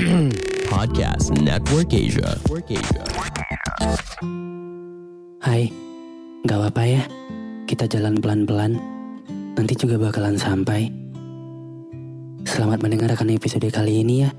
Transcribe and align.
Podcast 0.72 1.28
Network 1.44 1.92
Asia. 1.92 2.32
Network 2.40 2.72
Asia. 2.72 3.04
Hai, 5.44 5.68
gak 6.48 6.56
apa-apa 6.56 6.82
ya. 6.88 7.04
Kita 7.68 7.84
jalan 7.84 8.16
pelan-pelan. 8.16 8.80
Nanti 9.60 9.76
juga 9.76 10.00
bakalan 10.00 10.40
sampai. 10.40 10.88
Selamat 12.48 12.80
mendengarkan 12.80 13.28
episode 13.28 13.68
kali 13.68 14.00
ini 14.00 14.24
ya. 14.24 14.32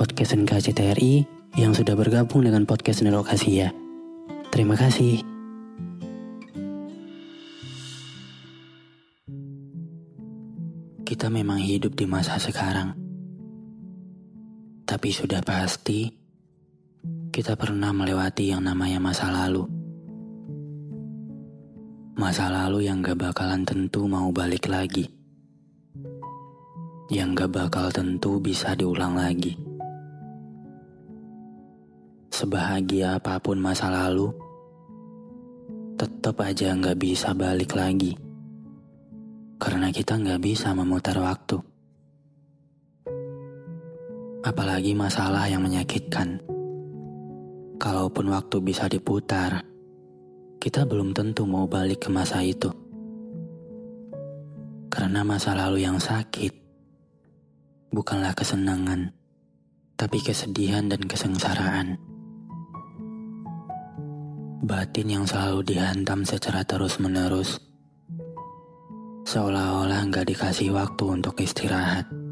Podcast 0.00 0.32
NKCTRI 0.32 1.28
yang 1.60 1.76
sudah 1.76 1.92
bergabung 1.92 2.48
dengan 2.48 2.64
podcast 2.64 3.04
Nelokasi 3.04 3.52
ya. 3.52 3.76
Terima 4.48 4.80
kasih. 4.80 5.20
Kita 11.04 11.28
memang 11.28 11.60
hidup 11.60 11.92
di 11.92 12.08
masa 12.08 12.40
sekarang. 12.40 13.05
Tapi 14.96 15.12
sudah 15.12 15.44
pasti 15.44 16.08
kita 17.28 17.52
pernah 17.52 17.92
melewati 17.92 18.48
yang 18.48 18.64
namanya 18.64 18.96
masa 18.96 19.28
lalu. 19.28 19.68
Masa 22.16 22.48
lalu 22.48 22.88
yang 22.88 23.04
gak 23.04 23.20
bakalan 23.20 23.60
tentu 23.68 24.08
mau 24.08 24.32
balik 24.32 24.72
lagi. 24.72 25.04
Yang 27.12 27.44
gak 27.44 27.52
bakal 27.52 27.92
tentu 27.92 28.40
bisa 28.40 28.72
diulang 28.72 29.20
lagi. 29.20 29.52
Sebahagia 32.32 33.20
apa 33.20 33.36
pun 33.36 33.60
masa 33.60 33.92
lalu, 33.92 34.32
tetap 36.00 36.40
aja 36.40 36.72
gak 36.72 36.96
bisa 36.96 37.36
balik 37.36 37.76
lagi. 37.76 38.16
Karena 39.60 39.92
kita 39.92 40.16
gak 40.16 40.40
bisa 40.40 40.72
memutar 40.72 41.20
waktu. 41.20 41.60
Apalagi 44.46 44.94
masalah 44.94 45.50
yang 45.50 45.66
menyakitkan. 45.66 46.38
Kalaupun 47.82 48.30
waktu 48.30 48.62
bisa 48.62 48.86
diputar, 48.86 49.66
kita 50.62 50.86
belum 50.86 51.10
tentu 51.10 51.42
mau 51.50 51.66
balik 51.66 52.06
ke 52.06 52.14
masa 52.14 52.46
itu. 52.46 52.70
Karena 54.86 55.26
masa 55.26 55.50
lalu 55.58 55.82
yang 55.82 55.98
sakit 55.98 56.54
bukanlah 57.90 58.38
kesenangan, 58.38 59.10
tapi 59.98 60.22
kesedihan 60.22 60.86
dan 60.86 61.02
kesengsaraan. 61.02 61.98
Batin 64.62 65.10
yang 65.10 65.26
selalu 65.26 65.74
dihantam 65.74 66.22
secara 66.22 66.62
terus-menerus, 66.62 67.58
seolah-olah 69.26 70.06
nggak 70.06 70.30
dikasih 70.30 70.70
waktu 70.70 71.04
untuk 71.18 71.34
istirahat. 71.42 72.25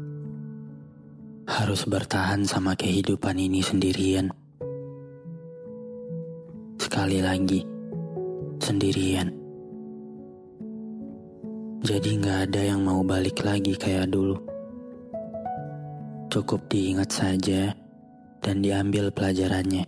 Harus 1.45 1.85
bertahan 1.85 2.41
sama 2.41 2.73
kehidupan 2.73 3.37
ini 3.37 3.61
sendirian. 3.61 4.33
Sekali 6.81 7.21
lagi, 7.21 7.61
sendirian. 8.57 9.29
Jadi 11.85 12.17
nggak 12.17 12.49
ada 12.49 12.61
yang 12.65 12.81
mau 12.81 13.05
balik 13.05 13.45
lagi 13.45 13.77
kayak 13.77 14.09
dulu. 14.09 14.41
Cukup 16.33 16.65
diingat 16.65 17.13
saja 17.13 17.77
dan 18.41 18.65
diambil 18.65 19.13
pelajarannya, 19.13 19.85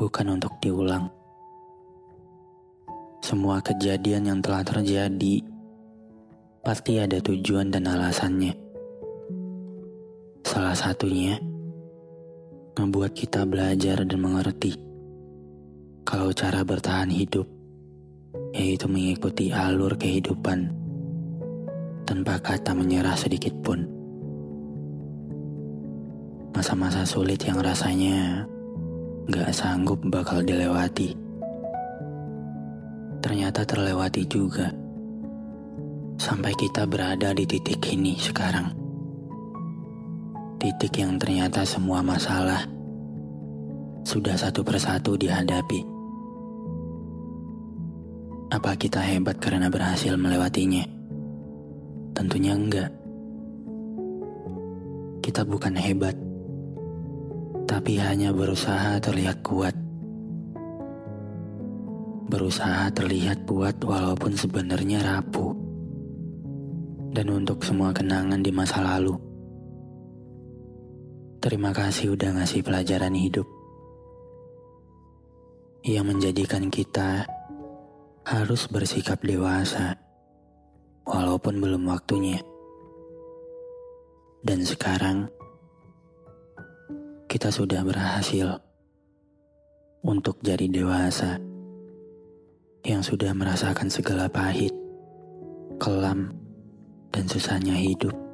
bukan 0.00 0.40
untuk 0.40 0.56
diulang. 0.64 1.12
Semua 3.20 3.60
kejadian 3.60 4.32
yang 4.32 4.40
telah 4.40 4.64
terjadi 4.64 5.44
pasti 6.64 6.96
ada 6.96 7.20
tujuan 7.20 7.68
dan 7.68 7.92
alasannya. 7.92 8.65
Salah 10.46 10.78
satunya 10.78 11.42
membuat 12.78 13.18
kita 13.18 13.42
belajar 13.42 14.06
dan 14.06 14.14
mengerti 14.22 14.78
kalau 16.06 16.30
cara 16.30 16.62
bertahan 16.62 17.10
hidup 17.10 17.50
yaitu 18.54 18.86
mengikuti 18.86 19.50
alur 19.50 19.98
kehidupan 19.98 20.70
tanpa 22.06 22.38
kata 22.38 22.78
menyerah 22.78 23.18
sedikit 23.18 23.58
pun. 23.58 23.90
Masa-masa 26.54 27.02
sulit 27.02 27.42
yang 27.42 27.58
rasanya 27.58 28.46
gak 29.26 29.50
sanggup 29.50 29.98
bakal 30.06 30.46
dilewati. 30.46 31.10
Ternyata 33.18 33.66
terlewati 33.66 34.22
juga. 34.30 34.70
Sampai 36.22 36.54
kita 36.54 36.86
berada 36.86 37.34
di 37.34 37.50
titik 37.50 37.82
ini 37.90 38.14
sekarang. 38.14 38.85
Titik 40.56 41.04
yang 41.04 41.20
ternyata 41.20 41.68
semua 41.68 42.00
masalah 42.00 42.64
sudah 44.08 44.32
satu 44.40 44.64
persatu 44.64 45.12
dihadapi. 45.12 45.84
Apa 48.48 48.72
kita 48.80 49.04
hebat 49.04 49.36
karena 49.36 49.68
berhasil 49.68 50.16
melewatinya? 50.16 50.86
Tentunya 52.16 52.56
enggak. 52.56 52.88
Kita 55.20 55.44
bukan 55.44 55.76
hebat, 55.76 56.16
tapi 57.68 58.00
hanya 58.00 58.32
berusaha 58.32 58.96
terlihat 59.02 59.44
kuat. 59.44 59.76
Berusaha 62.32 62.88
terlihat 62.96 63.44
kuat 63.44 63.76
walaupun 63.84 64.32
sebenarnya 64.32 65.04
rapuh. 65.04 65.52
Dan 67.12 67.28
untuk 67.28 67.60
semua 67.60 67.92
kenangan 67.92 68.40
di 68.40 68.48
masa 68.54 68.80
lalu. 68.80 69.35
Terima 71.36 71.70
kasih 71.70 72.16
udah 72.16 72.40
ngasih 72.40 72.64
pelajaran 72.64 73.12
hidup. 73.12 73.44
Yang 75.86 76.06
menjadikan 76.08 76.72
kita 76.72 77.28
harus 78.26 78.66
bersikap 78.66 79.22
dewasa, 79.22 79.94
walaupun 81.06 81.62
belum 81.62 81.86
waktunya. 81.86 82.42
Dan 84.42 84.66
sekarang, 84.66 85.30
kita 87.30 87.54
sudah 87.54 87.86
berhasil 87.86 88.58
untuk 90.02 90.42
jadi 90.42 90.66
dewasa 90.66 91.38
yang 92.82 93.02
sudah 93.02 93.30
merasakan 93.34 93.90
segala 93.90 94.26
pahit, 94.26 94.74
kelam, 95.78 96.34
dan 97.14 97.26
susahnya 97.30 97.74
hidup. 97.74 98.25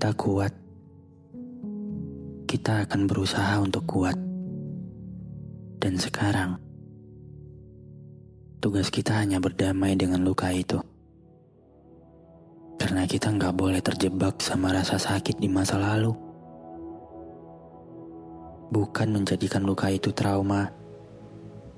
Kita 0.00 0.16
kuat. 0.16 0.48
Kita 2.48 2.88
akan 2.88 3.04
berusaha 3.04 3.60
untuk 3.60 3.84
kuat. 3.84 4.16
Dan 5.76 6.00
sekarang, 6.00 6.56
tugas 8.64 8.88
kita 8.88 9.20
hanya 9.20 9.44
berdamai 9.44 9.92
dengan 10.00 10.24
luka 10.24 10.48
itu. 10.56 10.80
Karena 12.80 13.04
kita 13.04 13.28
nggak 13.28 13.52
boleh 13.52 13.84
terjebak 13.84 14.40
sama 14.40 14.72
rasa 14.72 14.96
sakit 14.96 15.36
di 15.36 15.52
masa 15.52 15.76
lalu. 15.76 16.16
Bukan 18.72 19.20
menjadikan 19.20 19.68
luka 19.68 19.92
itu 19.92 20.08
trauma 20.16 20.64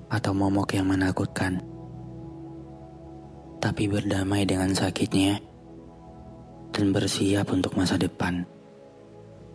atau 0.07 0.31
momok 0.31 0.79
yang 0.79 0.87
menakutkan. 0.87 1.59
Tapi 3.59 3.83
berdamai 3.91 4.47
dengan 4.47 4.71
sakitnya 4.71 5.43
dan 6.73 6.89
bersiap 6.89 7.53
untuk 7.53 7.77
masa 7.77 7.95
depan 8.01 8.41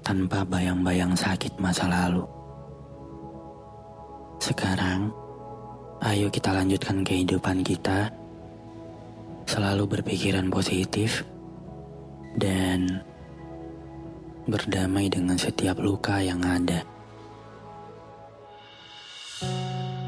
tanpa 0.07 0.47
bayang-bayang 0.47 1.13
sakit 1.19 1.59
masa 1.59 1.91
lalu. 1.91 2.23
Sekarang, 4.39 5.11
ayo 6.01 6.31
kita 6.31 6.55
lanjutkan 6.55 7.03
kehidupan 7.03 7.67
kita 7.67 8.09
selalu 9.51 9.99
berpikiran 9.99 10.47
positif 10.47 11.27
dan 12.39 13.03
berdamai 14.47 15.11
dengan 15.11 15.37
setiap 15.37 15.83
luka 15.83 16.23
yang 16.23 16.41
ada. 16.47 16.87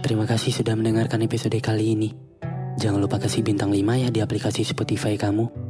Terima 0.00 0.24
kasih 0.24 0.54
sudah 0.54 0.78
mendengarkan 0.78 1.26
episode 1.26 1.58
kali 1.60 1.98
ini. 1.98 2.10
Jangan 2.80 3.02
lupa 3.02 3.20
kasih 3.20 3.44
bintang 3.44 3.68
5 3.68 4.00
ya 4.00 4.08
di 4.08 4.24
aplikasi 4.24 4.64
Spotify 4.64 5.18
kamu. 5.20 5.69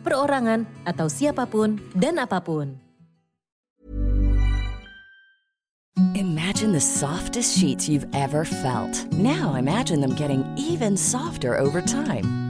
perorangan, 0.00 0.66
atau 0.88 1.06
siapa 1.06 1.46
pun 1.46 1.78
dan 1.94 2.18
apa 2.18 2.40
pun. 2.40 2.80
Imagine 6.16 6.72
the 6.72 6.80
softest 6.80 7.56
sheets 7.56 7.88
you've 7.88 8.08
ever 8.12 8.44
felt. 8.44 9.06
Now 9.12 9.54
imagine 9.54 10.00
them 10.00 10.14
getting 10.16 10.44
even 10.56 10.96
softer 10.96 11.56
over 11.56 11.80
time. 11.80 12.49